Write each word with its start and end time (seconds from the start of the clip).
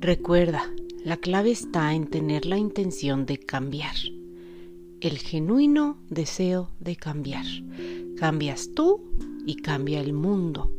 Recuerda, 0.00 0.62
la 1.04 1.16
clave 1.16 1.50
está 1.50 1.92
en 1.92 2.06
tener 2.06 2.46
la 2.46 2.56
intención 2.56 3.26
de 3.26 3.36
cambiar. 3.36 3.96
El 5.00 5.18
genuino 5.18 5.98
deseo 6.08 6.70
de 6.78 6.94
cambiar. 6.94 7.44
Cambias 8.16 8.70
tú 8.76 9.02
y 9.44 9.56
cambia 9.56 10.00
el 10.00 10.12
mundo. 10.12 10.72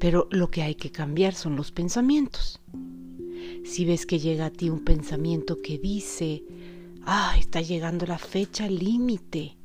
Pero 0.00 0.26
lo 0.30 0.50
que 0.50 0.62
hay 0.62 0.74
que 0.74 0.90
cambiar 0.90 1.34
son 1.34 1.54
los 1.54 1.70
pensamientos. 1.70 2.62
Si 3.66 3.84
ves 3.84 4.06
que 4.06 4.20
llega 4.20 4.46
a 4.46 4.50
ti 4.50 4.70
un 4.70 4.82
pensamiento 4.82 5.60
que 5.60 5.76
dice, 5.76 6.44
ah, 7.02 7.36
está 7.38 7.60
llegando 7.60 8.06
la 8.06 8.16
fecha 8.16 8.70
límite 8.70 9.58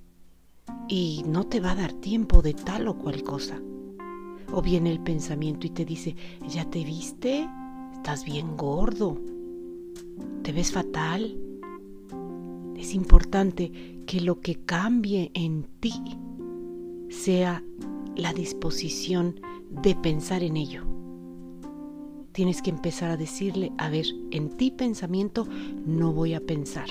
y 0.90 1.24
no 1.26 1.48
te 1.48 1.62
va 1.62 1.72
a 1.72 1.76
dar 1.76 1.94
tiempo 1.94 2.42
de 2.42 2.56
tal 2.56 2.90
o 2.90 2.98
cual 2.98 3.24
cosa. 3.24 3.62
O 4.52 4.62
viene 4.62 4.92
el 4.92 5.00
pensamiento 5.00 5.66
y 5.66 5.70
te 5.70 5.86
dice, 5.86 6.18
¿ya 6.50 6.70
te 6.70 6.84
viste? 6.84 7.48
Estás 8.02 8.26
bien 8.26 8.58
gordo. 8.58 9.22
¿Te 10.42 10.52
ves 10.52 10.72
fatal? 10.72 11.38
Es 12.76 12.96
importante 12.96 13.72
que 14.08 14.22
lo 14.22 14.40
que 14.40 14.56
cambie 14.56 15.30
en 15.36 15.68
ti 15.80 15.94
sea 17.12 17.64
la 18.16 18.34
disposición 18.34 19.40
de 19.70 19.94
pensar 19.94 20.42
en 20.42 20.58
ello. 20.58 20.84
Tienes 22.32 22.64
que 22.64 22.72
empezar 22.72 23.12
a 23.12 23.18
decirle, 23.18 23.72
a 23.78 23.88
ver, 23.92 24.08
en 24.32 24.50
ti 24.50 24.72
pensamiento 24.72 25.48
no 25.86 26.12
voy 26.12 26.34
a 26.34 26.42
pensar. 26.42 26.88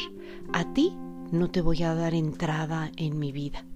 A 0.52 0.72
ti 0.74 0.92
no 1.32 1.50
te 1.50 1.60
voy 1.60 1.82
a 1.82 1.92
dar 1.92 2.14
entrada 2.14 2.92
en 2.96 3.18
mi 3.18 3.32
vida. 3.32 3.66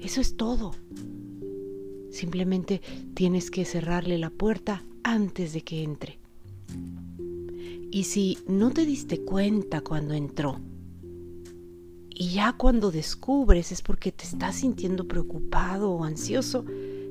Eso 0.00 0.22
es 0.22 0.38
todo. 0.38 0.70
Simplemente 2.10 2.80
tienes 3.12 3.50
que 3.50 3.66
cerrarle 3.66 4.16
la 4.16 4.30
puerta 4.30 4.86
antes 5.04 5.52
de 5.52 5.62
que 5.62 5.82
entre. 5.82 6.18
Y 7.90 8.04
si 8.04 8.38
no 8.46 8.70
te 8.70 8.86
diste 8.86 9.20
cuenta 9.22 9.82
cuando 9.82 10.14
entró, 10.14 10.60
y 12.14 12.30
ya 12.30 12.52
cuando 12.52 12.90
descubres 12.90 13.72
es 13.72 13.82
porque 13.82 14.12
te 14.12 14.24
estás 14.24 14.56
sintiendo 14.56 15.08
preocupado 15.08 15.90
o 15.90 16.04
ansioso, 16.04 16.64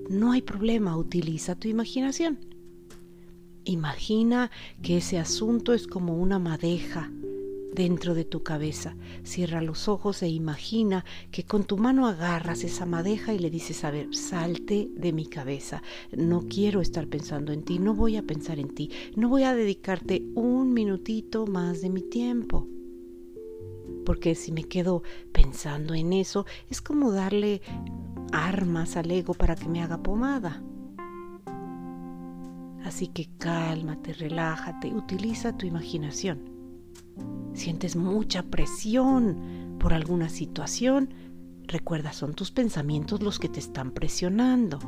no 0.09 0.31
hay 0.31 0.41
problema, 0.41 0.97
utiliza 0.97 1.55
tu 1.55 1.67
imaginación. 1.67 2.39
Imagina 3.63 4.51
que 4.81 4.97
ese 4.97 5.19
asunto 5.19 5.73
es 5.73 5.87
como 5.87 6.15
una 6.15 6.39
madeja 6.39 7.11
dentro 7.73 8.13
de 8.13 8.25
tu 8.25 8.43
cabeza. 8.43 8.95
Cierra 9.23 9.61
los 9.61 9.87
ojos 9.87 10.21
e 10.23 10.29
imagina 10.29 11.05
que 11.31 11.43
con 11.43 11.63
tu 11.63 11.77
mano 11.77 12.07
agarras 12.07 12.63
esa 12.63 12.85
madeja 12.85 13.33
y 13.33 13.39
le 13.39 13.49
dices, 13.49 13.83
a 13.83 13.91
ver, 13.91 14.13
salte 14.15 14.89
de 14.95 15.13
mi 15.13 15.25
cabeza. 15.25 15.81
No 16.11 16.47
quiero 16.47 16.81
estar 16.81 17.07
pensando 17.07 17.53
en 17.53 17.63
ti, 17.63 17.79
no 17.79 17.93
voy 17.93 18.17
a 18.17 18.23
pensar 18.23 18.59
en 18.59 18.69
ti, 18.69 18.89
no 19.15 19.29
voy 19.29 19.43
a 19.43 19.55
dedicarte 19.55 20.23
un 20.35 20.73
minutito 20.73 21.47
más 21.47 21.81
de 21.81 21.89
mi 21.89 22.01
tiempo. 22.01 22.67
Porque 24.05 24.35
si 24.35 24.51
me 24.51 24.63
quedo 24.63 25.03
pensando 25.31 25.93
en 25.93 26.13
eso, 26.13 26.45
es 26.69 26.81
como 26.81 27.11
darle 27.11 27.61
armas 28.31 28.97
al 28.97 29.11
ego 29.11 29.33
para 29.33 29.55
que 29.55 29.67
me 29.67 29.81
haga 29.81 30.01
pomada. 30.01 30.63
Así 32.83 33.07
que 33.07 33.29
cálmate, 33.37 34.13
relájate, 34.13 34.93
utiliza 34.93 35.55
tu 35.55 35.65
imaginación. 35.65 36.50
Sientes 37.53 37.95
mucha 37.95 38.43
presión 38.43 39.77
por 39.79 39.93
alguna 39.93 40.29
situación, 40.29 41.09
recuerda, 41.67 42.13
son 42.13 42.33
tus 42.33 42.51
pensamientos 42.51 43.21
los 43.21 43.39
que 43.39 43.49
te 43.49 43.59
están 43.59 43.91
presionando. 43.91 44.79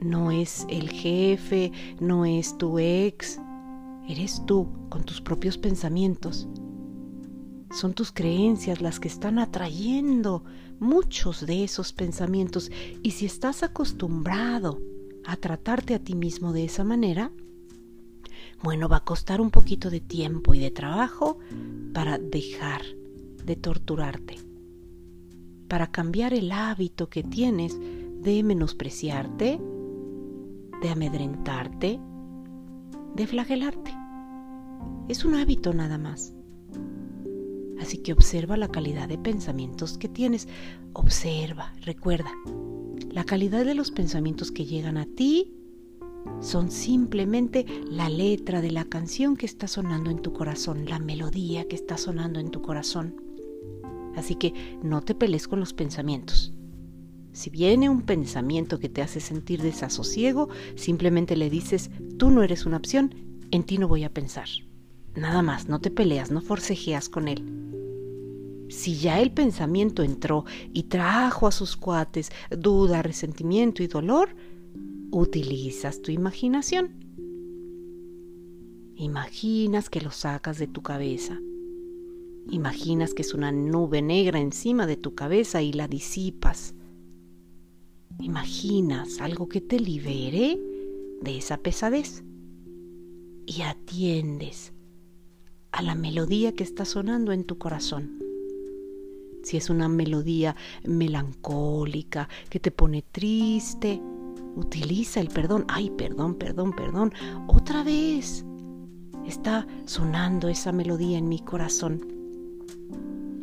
No 0.00 0.30
es 0.30 0.66
el 0.68 0.90
jefe, 0.90 1.72
no 2.00 2.24
es 2.24 2.58
tu 2.58 2.78
ex, 2.78 3.40
eres 4.08 4.42
tú 4.46 4.68
con 4.88 5.04
tus 5.04 5.20
propios 5.20 5.58
pensamientos. 5.58 6.48
Son 7.70 7.94
tus 7.94 8.12
creencias 8.12 8.80
las 8.80 9.00
que 9.00 9.08
están 9.08 9.38
atrayendo 9.38 10.44
muchos 10.78 11.44
de 11.46 11.64
esos 11.64 11.92
pensamientos 11.92 12.70
y 13.02 13.12
si 13.12 13.26
estás 13.26 13.62
acostumbrado 13.62 14.80
a 15.24 15.36
tratarte 15.36 15.94
a 15.94 15.98
ti 15.98 16.14
mismo 16.14 16.52
de 16.52 16.64
esa 16.64 16.84
manera, 16.84 17.32
bueno, 18.62 18.88
va 18.88 18.98
a 18.98 19.04
costar 19.04 19.40
un 19.40 19.50
poquito 19.50 19.90
de 19.90 20.00
tiempo 20.00 20.54
y 20.54 20.58
de 20.58 20.70
trabajo 20.70 21.38
para 21.92 22.18
dejar 22.18 22.82
de 23.44 23.56
torturarte, 23.56 24.36
para 25.68 25.90
cambiar 25.90 26.32
el 26.34 26.50
hábito 26.52 27.08
que 27.08 27.22
tienes 27.22 27.78
de 27.78 28.42
menospreciarte, 28.42 29.60
de 30.80 30.88
amedrentarte, 30.88 32.00
de 33.14 33.26
flagelarte. 33.26 33.92
Es 35.08 35.24
un 35.24 35.34
hábito 35.34 35.72
nada 35.74 35.98
más. 35.98 36.34
Así 37.80 37.98
que 37.98 38.12
observa 38.12 38.56
la 38.56 38.68
calidad 38.68 39.08
de 39.08 39.18
pensamientos 39.18 39.98
que 39.98 40.08
tienes. 40.08 40.48
Observa, 40.94 41.74
recuerda, 41.82 42.30
la 43.10 43.24
calidad 43.24 43.64
de 43.64 43.74
los 43.74 43.90
pensamientos 43.90 44.50
que 44.50 44.64
llegan 44.64 44.96
a 44.96 45.06
ti 45.06 45.52
son 46.40 46.70
simplemente 46.70 47.66
la 47.90 48.08
letra 48.08 48.60
de 48.60 48.70
la 48.70 48.84
canción 48.84 49.36
que 49.36 49.46
está 49.46 49.68
sonando 49.68 50.10
en 50.10 50.20
tu 50.20 50.32
corazón, 50.32 50.86
la 50.86 50.98
melodía 50.98 51.66
que 51.68 51.76
está 51.76 51.96
sonando 51.96 52.40
en 52.40 52.50
tu 52.50 52.62
corazón. 52.62 53.16
Así 54.16 54.36
que 54.36 54.78
no 54.82 55.02
te 55.02 55.14
pelees 55.14 55.48
con 55.48 55.60
los 55.60 55.72
pensamientos. 55.72 56.52
Si 57.32 57.50
viene 57.50 57.88
un 57.88 58.02
pensamiento 58.02 58.78
que 58.78 58.88
te 58.88 59.02
hace 59.02 59.20
sentir 59.20 59.60
desasosiego, 59.60 60.48
simplemente 60.76 61.36
le 61.36 61.50
dices, 61.50 61.90
tú 62.16 62.30
no 62.30 62.42
eres 62.44 62.64
una 62.64 62.76
opción, 62.76 63.12
en 63.50 63.64
ti 63.64 63.78
no 63.78 63.88
voy 63.88 64.04
a 64.04 64.12
pensar. 64.12 64.48
Nada 65.16 65.42
más, 65.42 65.68
no 65.68 65.80
te 65.80 65.90
peleas, 65.90 66.30
no 66.30 66.40
forcejeas 66.40 67.08
con 67.08 67.26
él. 67.28 67.42
Si 68.68 68.96
ya 68.96 69.20
el 69.20 69.32
pensamiento 69.32 70.02
entró 70.02 70.44
y 70.72 70.84
trajo 70.84 71.46
a 71.46 71.52
sus 71.52 71.76
cuates 71.76 72.30
duda, 72.50 73.02
resentimiento 73.02 73.82
y 73.82 73.88
dolor, 73.88 74.34
utilizas 75.18 76.02
tu 76.02 76.10
imaginación. 76.10 76.90
Imaginas 78.96 79.90
que 79.90 80.00
lo 80.00 80.10
sacas 80.10 80.58
de 80.58 80.66
tu 80.66 80.82
cabeza. 80.82 81.40
Imaginas 82.50 83.14
que 83.14 83.22
es 83.22 83.34
una 83.34 83.52
nube 83.52 84.02
negra 84.02 84.40
encima 84.40 84.86
de 84.86 84.96
tu 84.96 85.14
cabeza 85.14 85.62
y 85.62 85.72
la 85.72 85.88
disipas. 85.88 86.74
Imaginas 88.20 89.20
algo 89.20 89.48
que 89.48 89.60
te 89.60 89.80
libere 89.80 90.60
de 91.20 91.38
esa 91.38 91.58
pesadez. 91.58 92.24
Y 93.46 93.62
atiendes 93.62 94.72
a 95.72 95.82
la 95.82 95.94
melodía 95.94 96.54
que 96.54 96.64
está 96.64 96.84
sonando 96.84 97.32
en 97.32 97.44
tu 97.44 97.58
corazón. 97.58 98.18
Si 99.42 99.58
es 99.58 99.68
una 99.68 99.88
melodía 99.88 100.56
melancólica 100.84 102.28
que 102.48 102.60
te 102.60 102.70
pone 102.70 103.02
triste, 103.02 104.00
utiliza 104.56 105.20
el 105.20 105.28
perdón. 105.28 105.64
Ay, 105.68 105.90
perdón, 105.90 106.34
perdón, 106.34 106.72
perdón. 106.72 107.12
Otra 107.46 107.82
vez 107.82 108.44
está 109.26 109.66
sonando 109.84 110.48
esa 110.48 110.72
melodía 110.72 111.18
en 111.18 111.28
mi 111.28 111.40
corazón. 111.40 112.06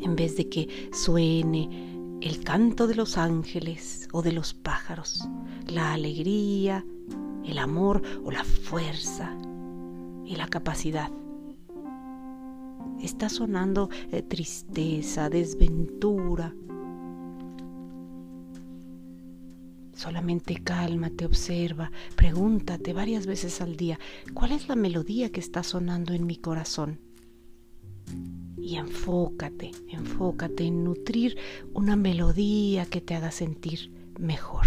En 0.02 0.16
vez 0.16 0.36
de 0.38 0.50
que 0.50 0.90
suene 0.92 1.98
el 2.22 2.44
canto 2.44 2.88
de 2.88 2.96
los 2.96 3.18
ángeles 3.18 4.08
o 4.12 4.22
de 4.22 4.32
los 4.32 4.54
pájaros, 4.54 5.28
la 5.68 5.94
alegría, 5.94 6.86
el 7.46 7.58
amor 7.58 8.02
o 8.24 8.32
la 8.32 8.44
fuerza 8.44 9.36
y 10.26 10.36
la 10.36 10.48
capacidad 10.48 11.12
está 13.02 13.30
sonando 13.30 13.90
eh, 14.12 14.22
tristeza, 14.22 15.30
desventura. 15.30 16.54
Solamente 20.02 20.56
cálmate, 20.56 21.28
observa, 21.28 21.92
pregúntate 22.16 22.92
varias 22.92 23.28
veces 23.28 23.62
al 23.62 23.78
día, 23.78 24.00
¿cuál 24.34 24.52
es 24.52 24.68
la 24.68 24.76
melodía 24.76 25.32
que 25.32 25.40
está 25.40 25.62
sonando 25.62 26.14
en 26.14 26.26
mi 26.26 26.38
corazón? 26.38 27.00
Y 28.58 28.78
enfócate, 28.78 29.70
enfócate 29.90 30.64
en 30.64 30.86
nutrir 30.86 31.38
una 31.76 31.96
melodía 31.96 32.88
que 32.88 33.00
te 33.00 33.14
haga 33.14 33.30
sentir 33.30 33.92
mejor. 34.18 34.66